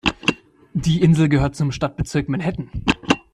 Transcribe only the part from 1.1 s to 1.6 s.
gehört